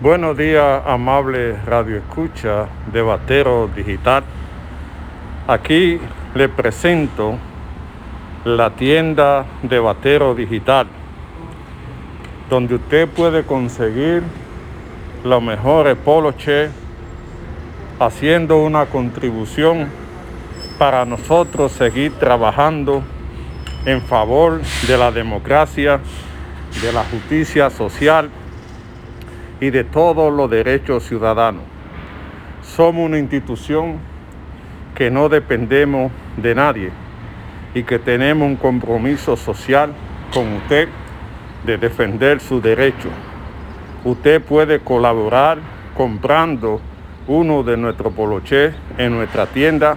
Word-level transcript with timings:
Buenos 0.00 0.36
días, 0.36 0.82
amable 0.86 1.56
radio 1.64 1.98
escucha 1.98 2.66
de 2.92 3.00
Batero 3.00 3.70
Digital. 3.74 4.24
Aquí 5.46 6.00
le 6.34 6.48
presento 6.48 7.38
la 8.44 8.70
tienda 8.70 9.46
de 9.62 9.78
Batero 9.78 10.34
Digital, 10.34 10.88
donde 12.50 12.74
usted 12.74 13.08
puede 13.08 13.44
conseguir 13.44 14.24
los 15.22 15.40
mejores 15.40 15.96
poloche 15.96 16.70
haciendo 18.00 18.58
una 18.64 18.86
contribución 18.86 19.88
para 20.76 21.04
nosotros 21.04 21.70
seguir 21.70 22.12
trabajando 22.18 23.04
en 23.86 24.02
favor 24.02 24.60
de 24.88 24.98
la 24.98 25.12
democracia, 25.12 26.00
de 26.82 26.92
la 26.92 27.04
justicia 27.04 27.70
social 27.70 28.28
y 29.60 29.70
de 29.70 29.84
todos 29.84 30.32
los 30.32 30.50
derechos 30.50 31.04
ciudadanos. 31.04 31.62
Somos 32.62 33.06
una 33.06 33.18
institución 33.18 33.98
que 34.94 35.10
no 35.10 35.28
dependemos 35.28 36.12
de 36.36 36.54
nadie 36.54 36.90
y 37.74 37.82
que 37.82 37.98
tenemos 37.98 38.46
un 38.46 38.56
compromiso 38.56 39.36
social 39.36 39.92
con 40.32 40.52
usted 40.54 40.88
de 41.64 41.78
defender 41.78 42.40
su 42.40 42.60
derecho. 42.60 43.08
Usted 44.04 44.42
puede 44.42 44.80
colaborar 44.80 45.58
comprando 45.96 46.80
uno 47.26 47.62
de 47.62 47.76
nuestros 47.76 48.12
poloches 48.12 48.74
en 48.98 49.12
nuestra 49.12 49.46
tienda. 49.46 49.96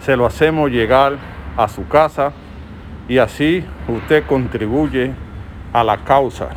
Se 0.00 0.16
lo 0.16 0.26
hacemos 0.26 0.70
llegar 0.70 1.16
a 1.56 1.68
su 1.68 1.88
casa 1.88 2.32
y 3.08 3.18
así 3.18 3.64
usted 3.88 4.24
contribuye 4.26 5.12
a 5.72 5.82
la 5.82 5.98
causa 5.98 6.50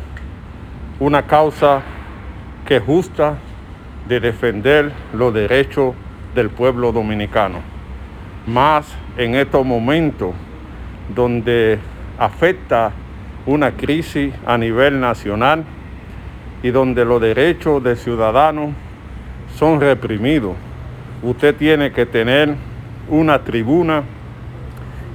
una 0.98 1.22
causa 1.22 1.82
que 2.66 2.80
justa 2.80 3.36
de 4.08 4.20
defender 4.20 4.92
los 5.12 5.32
derechos 5.32 5.94
del 6.34 6.50
pueblo 6.50 6.92
dominicano. 6.92 7.60
Más 8.46 8.92
en 9.16 9.34
estos 9.34 9.64
momentos 9.64 10.34
donde 11.14 11.78
afecta 12.18 12.92
una 13.46 13.72
crisis 13.72 14.32
a 14.46 14.56
nivel 14.56 15.00
nacional 15.00 15.64
y 16.62 16.70
donde 16.70 17.04
los 17.04 17.20
derechos 17.20 17.82
de 17.82 17.96
ciudadanos 17.96 18.70
son 19.56 19.80
reprimidos. 19.80 20.54
Usted 21.22 21.54
tiene 21.56 21.92
que 21.92 22.06
tener 22.06 22.54
una 23.08 23.42
tribuna 23.42 24.04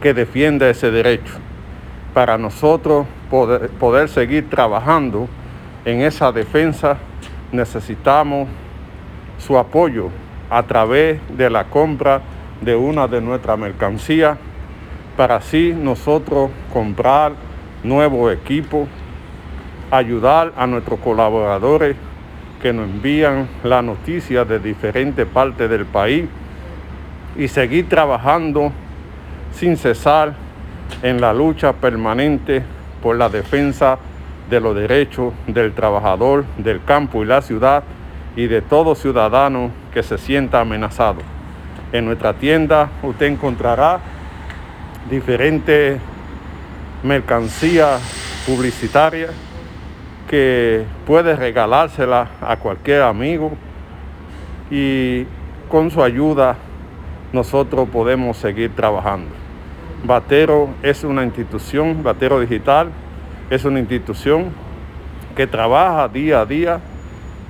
que 0.02 0.14
defienda 0.14 0.70
ese 0.70 0.92
derecho 0.92 1.34
para 2.14 2.38
nosotros 2.38 3.08
poder, 3.30 3.70
poder 3.72 4.10
seguir 4.10 4.50
trabajando 4.50 5.28
en 5.88 6.02
esa 6.02 6.34
defensa 6.34 6.98
necesitamos 7.54 8.50
su 9.38 9.58
apoyo 9.58 10.10
a 10.50 10.62
través 10.64 11.22
de 11.38 11.50
la 11.50 11.64
compra 11.64 12.20
de 12.60 12.76
una 12.76 13.08
de 13.08 13.22
nuestras 13.22 13.58
mercancías 13.58 14.38
para 15.16 15.38
así 15.38 15.74
nosotros 15.74 16.52
comprar 16.74 17.32
nuevos 17.86 18.34
equipos, 18.34 18.90
ayudar 19.90 20.52
a 20.58 20.68
nuestros 20.68 21.00
colaboradores 21.00 21.96
que 22.62 22.74
nos 22.74 22.90
envían 22.90 23.48
la 23.64 23.82
noticia 23.82 24.44
de 24.44 24.60
diferentes 24.60 25.26
partes 25.26 25.70
del 25.70 25.86
país 25.86 26.26
y 27.38 27.48
seguir 27.48 27.88
trabajando 27.88 28.74
sin 29.54 29.78
cesar 29.78 30.34
en 31.02 31.22
la 31.22 31.34
lucha 31.34 31.72
permanente 31.72 32.62
por 33.02 33.16
la 33.16 33.30
defensa 33.30 33.98
de 34.50 34.59
los 34.59 34.76
derechos 34.76 35.34
del 35.48 35.73
trabajador 35.73 36.45
del 36.58 36.84
campo 36.84 37.23
y 37.23 37.26
la 37.26 37.42
ciudad 37.42 37.84
y 38.36 38.48
de 38.48 38.62
todo 38.62 38.95
ciudadano 38.95 39.72
que 39.94 40.04
se 40.04 40.17
sienta 40.17 40.62
amenazado. 40.62 41.20
En 41.92 42.06
nuestra 42.06 42.34
tienda 42.34 42.89
usted 43.02 43.28
encontrará 43.28 44.00
diferentes 45.10 45.99
mercancías 47.04 48.02
publicitarias 48.45 49.32
que 50.30 50.86
puede 51.05 51.36
regalársela 51.36 52.27
a 52.42 52.58
cualquier 52.58 53.02
amigo 53.02 53.52
y 54.70 55.26
con 55.70 55.89
su 55.89 56.04
ayuda 56.04 56.58
nosotros 57.32 57.88
podemos 57.89 58.38
seguir 58.38 58.76
trabajando. 58.76 59.30
Batero 60.04 60.70
es 60.83 61.04
una 61.04 61.23
institución, 61.23 62.04
Batero 62.04 62.39
Digital 62.39 62.89
es 63.50 63.64
una 63.66 63.80
institución 63.80 64.52
que 65.36 65.48
trabaja 65.48 66.08
día 66.08 66.42
a 66.42 66.46
día 66.46 66.80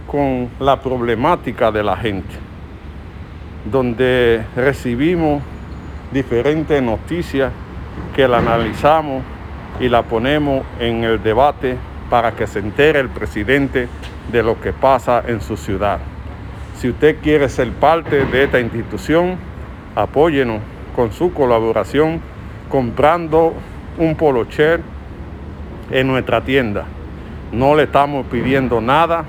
con 0.06 0.50
la 0.60 0.80
problemática 0.80 1.72
de 1.72 1.84
la 1.84 1.98
gente, 1.98 2.36
donde 3.70 4.44
recibimos 4.56 5.42
diferentes 6.12 6.82
noticias 6.82 7.52
que 8.16 8.28
la 8.28 8.38
analizamos 8.38 9.24
y 9.80 9.90
la 9.90 10.04
ponemos 10.04 10.64
en 10.80 11.04
el 11.04 11.22
debate 11.22 11.78
para 12.10 12.32
que 12.34 12.48
se 12.48 12.60
entere 12.60 13.00
el 13.00 13.10
presidente 13.10 13.88
de 14.32 14.44
lo 14.44 14.60
que 14.62 14.74
pasa 14.74 15.24
en 15.28 15.42
su 15.42 15.58
ciudad. 15.58 16.00
Si 16.78 16.90
usted 16.90 17.18
quiere 17.22 17.50
ser 17.50 17.72
parte 17.72 18.26
de 18.26 18.44
esta 18.44 18.60
institución, 18.60 19.38
apóyenos 19.96 20.62
con 20.96 21.12
su 21.12 21.34
colaboración 21.34 22.22
comprando 22.70 23.54
un 23.98 24.16
polocher 24.16 24.82
en 25.92 26.08
nuestra 26.08 26.42
tienda. 26.42 26.86
No 27.52 27.76
le 27.76 27.84
estamos 27.84 28.26
pidiendo 28.28 28.82
nada, 28.82 29.26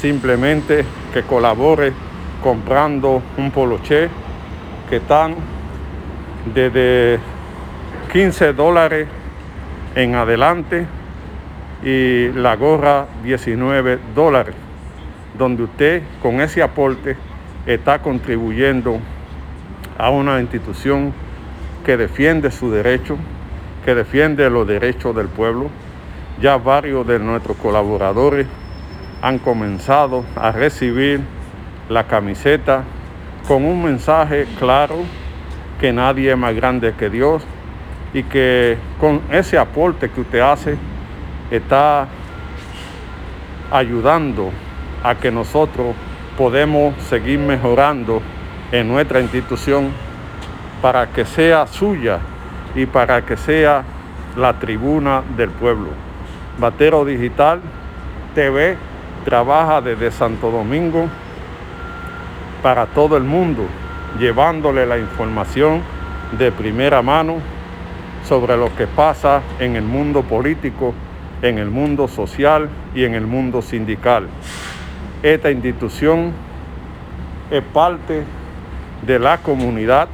simplemente 0.00 0.84
que 1.12 1.22
colabore 1.22 1.92
comprando 2.42 3.22
un 3.36 3.50
poloché 3.50 4.08
que 4.88 4.96
están 4.96 5.34
desde 6.54 7.18
15 8.12 8.52
dólares 8.52 9.08
en 9.94 10.14
adelante 10.14 10.86
y 11.82 12.28
la 12.32 12.56
gorra 12.56 13.06
19 13.22 13.98
dólares, 14.14 14.54
donde 15.38 15.64
usted 15.64 16.02
con 16.22 16.40
ese 16.40 16.62
aporte 16.62 17.16
está 17.66 18.00
contribuyendo 18.00 18.98
a 19.98 20.10
una 20.10 20.40
institución 20.40 21.12
que 21.84 21.96
defiende 21.96 22.50
su 22.50 22.70
derecho, 22.70 23.16
que 23.86 23.94
defiende 23.94 24.50
los 24.50 24.66
derechos 24.66 25.14
del 25.14 25.28
pueblo. 25.28 25.70
Ya 26.42 26.58
varios 26.58 27.06
de 27.06 27.20
nuestros 27.20 27.56
colaboradores 27.56 28.48
han 29.22 29.38
comenzado 29.38 30.24
a 30.34 30.50
recibir 30.50 31.20
la 31.88 32.04
camiseta 32.04 32.82
con 33.46 33.64
un 33.64 33.84
mensaje 33.84 34.46
claro 34.58 34.96
que 35.80 35.92
nadie 35.92 36.32
es 36.32 36.36
más 36.36 36.54
grande 36.54 36.94
que 36.98 37.08
Dios 37.08 37.44
y 38.12 38.24
que 38.24 38.76
con 38.98 39.22
ese 39.30 39.56
aporte 39.56 40.10
que 40.10 40.20
usted 40.20 40.40
hace 40.40 40.76
está 41.52 42.08
ayudando 43.70 44.50
a 45.04 45.14
que 45.14 45.30
nosotros 45.30 45.94
podemos 46.36 47.00
seguir 47.04 47.38
mejorando 47.38 48.20
en 48.72 48.88
nuestra 48.88 49.20
institución 49.20 49.92
para 50.82 51.06
que 51.06 51.24
sea 51.24 51.68
suya 51.68 52.18
y 52.76 52.86
para 52.86 53.24
que 53.24 53.36
sea 53.36 53.82
la 54.36 54.52
tribuna 54.58 55.22
del 55.36 55.50
pueblo. 55.50 55.88
Batero 56.58 57.04
Digital 57.04 57.60
TV 58.34 58.76
trabaja 59.24 59.80
desde 59.80 60.10
Santo 60.10 60.50
Domingo 60.50 61.08
para 62.62 62.86
todo 62.86 63.16
el 63.16 63.24
mundo, 63.24 63.62
llevándole 64.18 64.86
la 64.86 64.98
información 64.98 65.82
de 66.38 66.52
primera 66.52 67.02
mano 67.02 67.36
sobre 68.24 68.56
lo 68.56 68.74
que 68.76 68.86
pasa 68.86 69.40
en 69.58 69.76
el 69.76 69.84
mundo 69.84 70.22
político, 70.22 70.94
en 71.42 71.58
el 71.58 71.70
mundo 71.70 72.08
social 72.08 72.68
y 72.94 73.04
en 73.04 73.14
el 73.14 73.26
mundo 73.26 73.62
sindical. 73.62 74.28
Esta 75.22 75.50
institución 75.50 76.32
es 77.50 77.62
parte 77.62 78.24
de 79.06 79.18
la 79.18 79.38
comunidad 79.38 80.08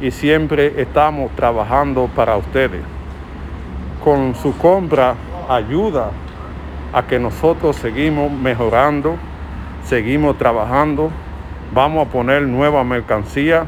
y 0.00 0.10
siempre 0.10 0.80
estamos 0.80 1.30
trabajando 1.36 2.08
para 2.14 2.36
ustedes. 2.36 2.82
Con 4.02 4.34
su 4.34 4.56
compra 4.56 5.14
ayuda 5.48 6.10
a 6.92 7.02
que 7.02 7.18
nosotros 7.18 7.76
seguimos 7.76 8.30
mejorando, 8.30 9.16
seguimos 9.84 10.38
trabajando, 10.38 11.10
vamos 11.72 12.06
a 12.06 12.10
poner 12.10 12.42
nueva 12.42 12.84
mercancía 12.84 13.66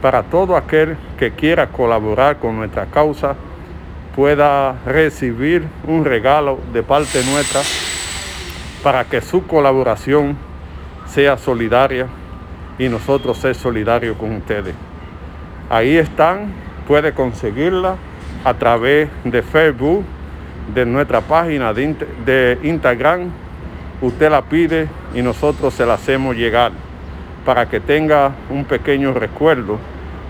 para 0.00 0.22
todo 0.22 0.56
aquel 0.56 0.96
que 1.18 1.32
quiera 1.32 1.68
colaborar 1.68 2.38
con 2.38 2.56
nuestra 2.56 2.86
causa 2.86 3.36
pueda 4.16 4.76
recibir 4.86 5.68
un 5.86 6.04
regalo 6.06 6.58
de 6.72 6.82
parte 6.82 7.22
nuestra 7.24 7.60
para 8.82 9.04
que 9.04 9.20
su 9.20 9.46
colaboración 9.46 10.36
sea 11.06 11.36
solidaria 11.36 12.06
y 12.78 12.88
nosotros 12.88 13.36
ser 13.36 13.54
solidarios 13.54 14.16
con 14.16 14.32
ustedes. 14.32 14.74
Ahí 15.68 15.96
están, 15.96 16.52
puede 16.86 17.12
conseguirla 17.12 17.96
a 18.44 18.54
través 18.54 19.08
de 19.24 19.42
Facebook, 19.42 20.04
de 20.72 20.86
nuestra 20.86 21.20
página 21.20 21.72
de, 21.72 22.58
Instagram. 22.62 23.30
Usted 24.00 24.30
la 24.30 24.42
pide 24.42 24.88
y 25.14 25.22
nosotros 25.22 25.74
se 25.74 25.84
la 25.84 25.94
hacemos 25.94 26.36
llegar 26.36 26.70
para 27.44 27.66
que 27.66 27.80
tenga 27.80 28.32
un 28.50 28.64
pequeño 28.64 29.12
recuerdo 29.12 29.78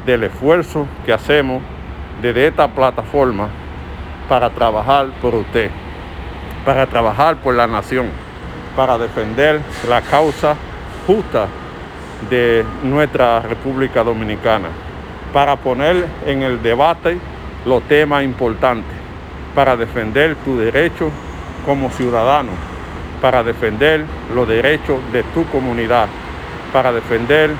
del 0.06 0.24
esfuerzo 0.24 0.86
que 1.04 1.12
hacemos 1.12 1.62
desde 2.22 2.46
esta 2.46 2.68
plataforma 2.68 3.48
para 4.28 4.50
trabajar 4.50 5.08
por 5.20 5.34
usted, 5.34 5.70
para 6.64 6.86
trabajar 6.86 7.36
por 7.36 7.54
la 7.54 7.66
nación, 7.66 8.06
para 8.74 8.96
defender 8.96 9.60
la 9.88 10.00
causa 10.00 10.54
justa 11.06 11.46
de 12.30 12.64
nuestra 12.82 13.40
República 13.40 14.02
Dominicana, 14.02 14.68
para 15.36 15.56
poner 15.56 16.06
en 16.24 16.42
el 16.42 16.62
debate 16.62 17.18
los 17.66 17.82
temas 17.82 18.24
importantes, 18.24 18.96
para 19.54 19.76
defender 19.76 20.34
tu 20.36 20.56
derecho 20.56 21.10
como 21.66 21.90
ciudadano, 21.90 22.52
para 23.20 23.42
defender 23.42 24.06
los 24.34 24.48
derechos 24.48 24.98
de 25.12 25.22
tu 25.34 25.44
comunidad, 25.48 26.08
para 26.72 26.90
defender 26.90 27.50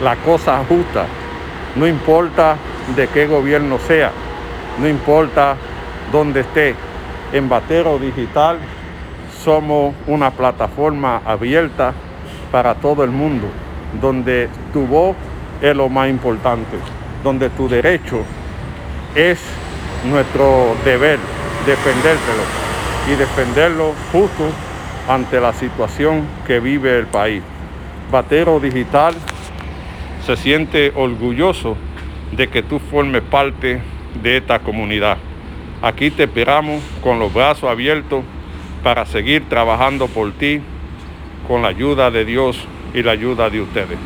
la 0.00 0.14
cosa 0.14 0.62
justa, 0.68 1.06
no 1.74 1.88
importa 1.88 2.54
de 2.94 3.08
qué 3.08 3.26
gobierno 3.26 3.80
sea, 3.80 4.12
no 4.78 4.86
importa 4.86 5.56
dónde 6.12 6.42
esté. 6.42 6.76
En 7.32 7.48
Batero 7.48 7.98
Digital 7.98 8.58
somos 9.42 9.92
una 10.06 10.30
plataforma 10.30 11.20
abierta 11.26 11.94
para 12.52 12.76
todo 12.76 13.02
el 13.02 13.10
mundo, 13.10 13.48
donde 14.00 14.48
tu 14.72 14.86
voz 14.86 15.16
es 15.60 15.76
lo 15.76 15.88
más 15.88 16.08
importante, 16.08 16.76
donde 17.22 17.50
tu 17.50 17.68
derecho 17.68 18.22
es 19.14 19.40
nuestro 20.04 20.76
deber 20.84 21.18
defendértelo 21.66 22.42
y 23.10 23.16
defenderlo 23.16 23.92
justo 24.12 24.50
ante 25.08 25.40
la 25.40 25.52
situación 25.52 26.26
que 26.46 26.60
vive 26.60 26.98
el 26.98 27.06
país. 27.06 27.42
Batero 28.10 28.60
Digital 28.60 29.14
se 30.24 30.36
siente 30.36 30.92
orgulloso 30.94 31.76
de 32.32 32.48
que 32.48 32.62
tú 32.62 32.78
formes 32.78 33.22
parte 33.22 33.80
de 34.22 34.36
esta 34.36 34.58
comunidad. 34.58 35.18
Aquí 35.82 36.10
te 36.10 36.24
esperamos 36.24 36.82
con 37.02 37.18
los 37.18 37.32
brazos 37.32 37.70
abiertos 37.70 38.24
para 38.82 39.06
seguir 39.06 39.48
trabajando 39.48 40.08
por 40.08 40.32
ti 40.32 40.60
con 41.46 41.62
la 41.62 41.68
ayuda 41.68 42.10
de 42.10 42.24
Dios 42.24 42.58
y 42.94 43.02
la 43.02 43.12
ayuda 43.12 43.50
de 43.50 43.60
ustedes. 43.60 43.98